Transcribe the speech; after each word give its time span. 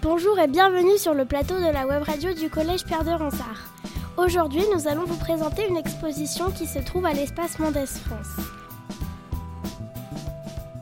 Bonjour 0.00 0.38
et 0.38 0.46
bienvenue 0.46 0.96
sur 0.96 1.12
le 1.12 1.24
plateau 1.24 1.56
de 1.56 1.72
la 1.72 1.84
web 1.84 2.04
radio 2.04 2.32
du 2.32 2.48
collège 2.48 2.84
Pierre 2.84 3.02
de 3.02 3.10
Ronsard. 3.10 3.72
Aujourd'hui, 4.16 4.62
nous 4.72 4.86
allons 4.86 5.04
vous 5.04 5.16
présenter 5.16 5.66
une 5.68 5.76
exposition 5.76 6.52
qui 6.52 6.68
se 6.68 6.78
trouve 6.78 7.04
à 7.04 7.12
l'espace 7.12 7.58
Mendes 7.58 7.84
France. 7.84 8.46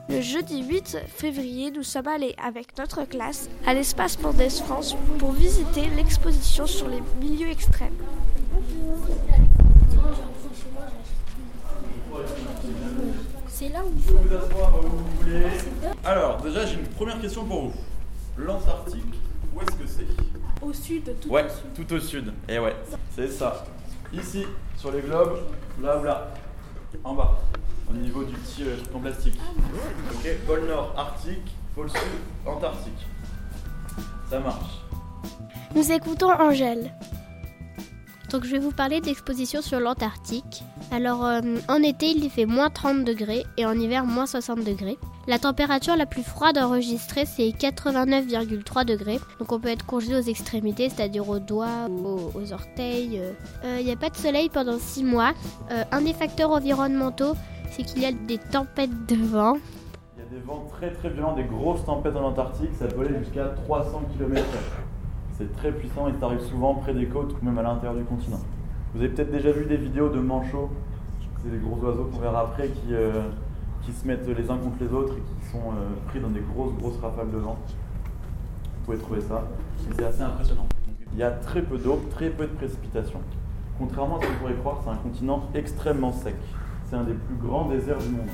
Le 0.07 0.21
jeudi 0.21 0.63
8 0.63 0.99
février, 1.07 1.71
nous 1.71 1.81
sommes 1.81 2.07
allés 2.07 2.35
avec 2.43 2.77
notre 2.77 3.05
classe 3.05 3.49
à 3.65 3.73
l'espace 3.73 4.21
Mendes 4.21 4.51
France 4.63 4.95
pour 5.17 5.31
visiter 5.31 5.87
l'exposition 5.95 6.67
sur 6.67 6.87
les 6.87 7.01
milieux 7.19 7.49
extrêmes. 7.49 7.97
C'est 13.47 13.69
là 13.69 13.79
où 13.83 13.89
vous 13.95 14.35
asseoir 14.35 14.79
où 14.79 14.87
vous 14.87 15.05
voulez. 15.21 15.47
Alors, 16.05 16.39
déjà, 16.39 16.67
j'ai 16.67 16.75
une 16.75 16.87
première 16.87 17.19
question 17.19 17.43
pour 17.45 17.63
vous. 17.63 17.73
L'Antarctique, 18.37 19.19
où 19.55 19.61
est-ce 19.61 19.75
que 19.75 19.87
c'est? 19.87 20.63
Au 20.65 20.73
sud, 20.73 21.15
tout 21.21 21.29
Ouais, 21.29 21.45
au 21.45 21.49
sud. 21.49 21.73
tout 21.87 21.93
au 21.95 21.99
sud. 21.99 22.33
Et 22.47 22.59
ouais, 22.59 22.75
c'est 23.15 23.27
ça. 23.29 23.65
Ici, 24.13 24.45
sur 24.77 24.91
les 24.91 25.01
globes, 25.01 25.39
là 25.81 25.97
ou 25.99 26.03
là. 26.03 26.27
En 27.03 27.13
bas, 27.13 27.39
au 27.89 27.93
niveau 27.93 28.23
du 28.23 28.33
petit 28.33 28.63
euh, 28.63 28.77
truc 28.77 28.95
en 28.95 28.99
plastique. 28.99 29.39
Ok, 30.13 30.29
pôle 30.45 30.65
Nord, 30.67 30.93
Arctique, 30.97 31.55
pôle 31.75 31.89
Sud, 31.89 31.99
Antarctique. 32.45 33.05
Ça 34.29 34.39
marche. 34.39 34.81
Nous 35.75 35.91
écoutons 35.91 36.31
Angèle. 36.31 36.91
Donc 38.31 38.43
je 38.43 38.51
vais 38.51 38.59
vous 38.59 38.71
parler 38.71 38.99
de 38.99 39.05
l'exposition 39.05 39.61
sur 39.61 39.79
l'Antarctique. 39.79 40.63
Alors 40.91 41.25
euh, 41.25 41.41
en 41.69 41.81
été 41.81 42.07
il 42.07 42.23
y 42.23 42.29
fait 42.29 42.45
moins 42.45 42.69
30 42.69 43.05
degrés 43.05 43.45
et 43.57 43.65
en 43.65 43.73
hiver 43.73 44.05
moins 44.05 44.25
60 44.25 44.63
degrés. 44.63 44.97
La 45.27 45.39
température 45.39 45.95
la 45.95 46.05
plus 46.05 46.23
froide 46.23 46.57
enregistrée 46.57 47.25
c'est 47.25 47.49
89,3 47.49 48.85
degrés. 48.85 49.19
Donc 49.39 49.51
on 49.51 49.59
peut 49.59 49.69
être 49.69 49.85
congelé 49.85 50.15
aux 50.15 50.21
extrémités, 50.29 50.89
c'est-à-dire 50.89 51.27
aux 51.29 51.39
doigts, 51.39 51.87
aux, 51.89 52.31
aux 52.37 52.53
orteils. 52.53 53.21
Euh, 53.63 53.77
Il 53.79 53.85
n'y 53.85 53.91
a 53.91 53.95
pas 53.97 54.09
de 54.09 54.17
soleil 54.17 54.49
pendant 54.49 54.77
6 54.77 55.03
mois. 55.03 55.33
Euh, 55.71 55.83
un 55.91 56.01
des 56.01 56.13
facteurs 56.13 56.51
environnementaux 56.51 57.35
c'est 57.71 57.83
qu'il 57.83 58.01
y 58.01 58.05
a 58.05 58.11
des 58.11 58.37
tempêtes 58.37 59.05
de 59.07 59.15
vent. 59.15 59.57
Il 60.17 60.23
y 60.23 60.27
a 60.27 60.39
des 60.39 60.45
vents 60.45 60.65
très 60.71 60.91
très 60.91 61.09
violents, 61.09 61.35
des 61.35 61.43
grosses 61.43 61.85
tempêtes 61.85 62.15
en 62.15 62.25
Antarctique, 62.27 62.71
ça 62.77 62.87
peut 62.87 63.01
aller 63.01 63.19
jusqu'à 63.19 63.45
300 63.65 64.03
km. 64.17 64.41
C'est 65.37 65.55
très 65.55 65.71
puissant 65.71 66.07
et 66.07 66.13
ça 66.19 66.25
arrive 66.25 66.41
souvent 66.41 66.73
près 66.75 66.95
des 66.95 67.05
côtes 67.05 67.35
ou 67.39 67.45
même 67.45 67.57
à 67.59 67.61
l'intérieur 67.61 67.95
du 67.95 68.03
continent. 68.03 68.39
Vous 68.93 69.01
avez 69.01 69.09
peut-être 69.09 69.31
déjà 69.31 69.51
vu 69.51 69.65
des 69.65 69.77
vidéos 69.77 70.09
de 70.09 70.19
manchots, 70.19 70.71
c'est 71.43 71.51
les 71.51 71.59
gros 71.59 71.75
oiseaux 71.85 72.05
qu'on 72.05 72.19
verra 72.19 72.41
après 72.41 72.69
qui, 72.69 72.93
euh, 72.93 73.21
qui 73.83 73.91
se 73.91 74.07
mettent 74.07 74.27
les 74.27 74.49
uns 74.49 74.57
contre 74.57 74.77
les 74.81 74.91
autres 74.91 75.13
et 75.13 75.21
qui 75.21 75.51
sont 75.51 75.59
euh, 75.59 76.07
pris 76.07 76.19
dans 76.19 76.29
des 76.29 76.39
grosses 76.39 76.73
grosses 76.73 76.97
rafales 76.99 77.29
de 77.29 77.37
vent. 77.37 77.57
Vous 77.67 78.85
pouvez 78.85 78.97
trouver 78.97 79.21
ça. 79.21 79.43
C'est 79.95 80.03
assez 80.03 80.21
impressionnant. 80.23 80.65
Il 81.13 81.19
y 81.19 81.23
a 81.23 81.31
très 81.31 81.61
peu 81.61 81.77
d'eau, 81.77 82.01
très 82.09 82.29
peu 82.29 82.47
de 82.47 82.53
précipitations. 82.53 83.21
Contrairement 83.77 84.17
à 84.17 84.21
ce 84.21 84.27
qu'on 84.27 84.33
pourrait 84.39 84.55
croire, 84.55 84.81
c'est 84.83 84.89
un 84.89 84.95
continent 84.95 85.43
extrêmement 85.53 86.13
sec. 86.13 86.35
C'est 86.85 86.95
un 86.95 87.03
des 87.03 87.13
plus 87.13 87.35
grands 87.35 87.65
déserts 87.65 87.99
du 87.99 88.09
monde. 88.09 88.29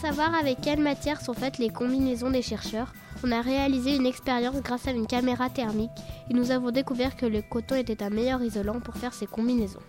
Pour 0.00 0.14
savoir 0.14 0.32
avec 0.36 0.60
quelle 0.60 0.78
matière 0.78 1.20
sont 1.20 1.34
faites 1.34 1.58
les 1.58 1.70
combinaisons 1.70 2.30
des 2.30 2.40
chercheurs, 2.40 2.92
on 3.24 3.32
a 3.32 3.40
réalisé 3.40 3.96
une 3.96 4.06
expérience 4.06 4.62
grâce 4.62 4.86
à 4.86 4.92
une 4.92 5.08
caméra 5.08 5.50
thermique 5.50 5.90
et 6.30 6.34
nous 6.34 6.52
avons 6.52 6.70
découvert 6.70 7.16
que 7.16 7.26
le 7.26 7.42
coton 7.42 7.74
était 7.74 8.04
un 8.04 8.08
meilleur 8.08 8.40
isolant 8.40 8.78
pour 8.78 8.94
faire 8.94 9.12
ces 9.12 9.26
combinaisons. 9.26 9.80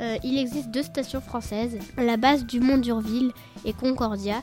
Euh, 0.00 0.18
il 0.22 0.38
existe 0.38 0.70
deux 0.70 0.84
stations 0.84 1.20
françaises, 1.20 1.78
la 1.96 2.16
base 2.16 2.46
du 2.46 2.60
Mont 2.60 2.78
d'Urville 2.78 3.32
et 3.64 3.72
Concordia. 3.72 4.40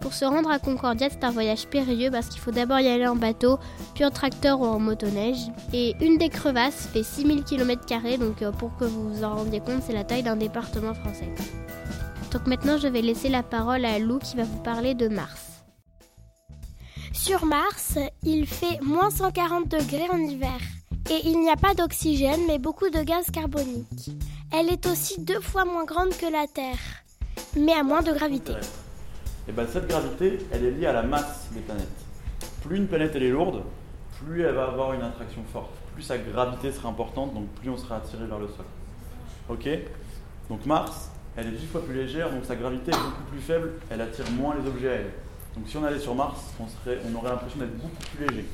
Pour 0.00 0.12
se 0.12 0.24
rendre 0.24 0.50
à 0.50 0.58
Concordia, 0.58 1.06
c'est 1.08 1.22
un 1.22 1.30
voyage 1.30 1.68
périlleux 1.68 2.10
parce 2.10 2.26
qu'il 2.26 2.40
faut 2.40 2.50
d'abord 2.50 2.80
y 2.80 2.88
aller 2.88 3.06
en 3.06 3.14
bateau, 3.14 3.60
puis 3.94 4.04
en 4.04 4.10
tracteur 4.10 4.60
ou 4.60 4.64
en 4.64 4.80
motoneige. 4.80 5.52
Et 5.72 5.94
une 6.00 6.18
des 6.18 6.30
crevasses 6.30 6.88
fait 6.92 7.04
6000 7.04 7.44
km, 7.44 7.86
donc 8.18 8.42
euh, 8.42 8.50
pour 8.50 8.76
que 8.76 8.86
vous 8.86 9.08
vous 9.08 9.22
en 9.22 9.36
rendiez 9.36 9.60
compte, 9.60 9.84
c'est 9.86 9.94
la 9.94 10.02
taille 10.02 10.24
d'un 10.24 10.34
département 10.34 10.94
français. 10.94 11.28
Donc 12.32 12.46
maintenant, 12.46 12.76
je 12.78 12.88
vais 12.88 13.02
laisser 13.02 13.28
la 13.28 13.42
parole 13.42 13.84
à 13.84 13.98
Lou 13.98 14.18
qui 14.18 14.36
va 14.36 14.44
vous 14.44 14.62
parler 14.62 14.94
de 14.94 15.08
Mars. 15.08 15.62
Sur 17.12 17.44
Mars, 17.46 17.98
il 18.22 18.46
fait 18.46 18.80
moins 18.82 19.10
140 19.10 19.68
degrés 19.68 20.08
en 20.10 20.18
hiver. 20.18 20.58
Et 21.10 21.28
il 21.28 21.40
n'y 21.40 21.50
a 21.50 21.56
pas 21.56 21.74
d'oxygène, 21.74 22.40
mais 22.46 22.58
beaucoup 22.58 22.90
de 22.90 23.00
gaz 23.02 23.30
carbonique. 23.30 24.10
Elle 24.52 24.70
est 24.70 24.86
aussi 24.86 25.20
deux 25.20 25.40
fois 25.40 25.64
moins 25.64 25.84
grande 25.84 26.10
que 26.10 26.30
la 26.30 26.46
Terre, 26.46 26.78
mais 27.56 27.72
à 27.72 27.82
moins 27.82 28.02
de 28.02 28.12
gravité. 28.12 28.52
Et 29.48 29.52
ben 29.52 29.66
cette 29.72 29.86
gravité, 29.86 30.38
elle 30.50 30.64
est 30.64 30.70
liée 30.72 30.86
à 30.86 30.92
la 30.92 31.02
masse 31.02 31.48
des 31.52 31.60
planètes. 31.60 31.86
Plus 32.62 32.76
une 32.76 32.88
planète 32.88 33.12
elle 33.14 33.22
est 33.22 33.30
lourde, 33.30 33.62
plus 34.20 34.42
elle 34.42 34.54
va 34.54 34.64
avoir 34.64 34.92
une 34.94 35.02
attraction 35.02 35.42
forte. 35.52 35.70
Plus 35.94 36.02
sa 36.02 36.18
gravité 36.18 36.72
sera 36.72 36.88
importante, 36.88 37.34
donc 37.34 37.46
plus 37.60 37.70
on 37.70 37.76
sera 37.76 37.96
attiré 37.96 38.26
vers 38.26 38.40
le 38.40 38.48
sol. 38.48 38.66
Ok? 39.48 39.68
Donc 40.48 40.66
Mars, 40.66 41.10
elle 41.36 41.48
est 41.48 41.50
10 41.52 41.66
fois 41.66 41.84
plus 41.84 41.94
légère, 41.94 42.30
donc 42.30 42.44
sa 42.44 42.56
gravité 42.56 42.90
est 42.90 42.94
beaucoup 42.94 43.22
plus 43.30 43.40
faible, 43.40 43.72
elle 43.90 44.00
attire 44.00 44.24
moins 44.32 44.54
les 44.60 44.68
objets 44.68 44.88
à 44.88 44.94
elle. 44.94 45.10
Donc 45.54 45.68
si 45.68 45.76
on 45.76 45.84
allait 45.84 45.98
sur 45.98 46.14
Mars, 46.14 46.54
on, 46.58 47.14
aurait 47.14 47.30
l'impression 47.30 47.58
d'être 47.58 47.76
beaucoup 47.76 48.02
plus 48.16 48.26
léger. 48.26 48.46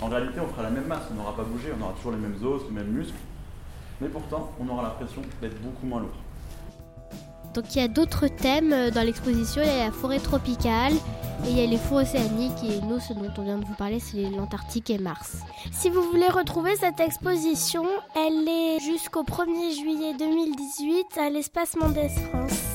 En 0.00 0.08
réalité, 0.08 0.40
on 0.40 0.48
fera 0.48 0.62
la 0.62 0.70
même 0.70 0.86
masse, 0.86 1.02
on 1.10 1.14
n'aura 1.14 1.34
pas 1.34 1.42
bougé, 1.42 1.68
on 1.78 1.82
aura 1.82 1.92
toujours 1.94 2.12
les 2.12 2.18
mêmes 2.18 2.36
os, 2.44 2.62
les 2.68 2.74
mêmes 2.74 2.92
muscles, 2.92 3.18
mais 4.00 4.08
pourtant, 4.08 4.52
on 4.60 4.68
aura 4.68 4.82
l'impression 4.82 5.22
d'être 5.40 5.60
beaucoup 5.60 5.86
moins 5.86 6.00
lourd. 6.00 6.10
Donc 7.54 7.74
il 7.74 7.80
y 7.80 7.84
a 7.84 7.88
d'autres 7.88 8.28
thèmes 8.28 8.72
euh, 8.72 8.90
dans 8.90 9.02
l'exposition, 9.02 9.62
il 9.62 9.68
y 9.68 9.70
a 9.70 9.86
la 9.86 9.92
forêt 9.92 10.18
tropicale 10.18 10.92
et 11.46 11.50
il 11.50 11.58
y 11.58 11.62
a 11.62 11.66
les 11.66 11.76
fonds 11.76 11.96
océaniques 11.96 12.64
et 12.64 12.80
nous, 12.82 13.00
ce 13.00 13.12
dont 13.12 13.30
on 13.38 13.42
vient 13.42 13.58
de 13.58 13.64
vous 13.64 13.74
parler, 13.74 14.00
c'est 14.00 14.28
l'Antarctique 14.30 14.90
et 14.90 14.98
Mars. 14.98 15.38
Si 15.72 15.88
vous 15.88 16.02
voulez 16.02 16.28
retrouver 16.28 16.76
cette 16.76 17.00
exposition, 17.00 17.84
elle 18.16 18.48
est 18.48 18.80
jusqu'au 18.80 19.22
1er 19.22 19.78
juillet 19.78 20.14
2018 20.18 21.18
à 21.18 21.30
l'espace 21.30 21.76
Mendes 21.76 22.08
France. 22.08 22.67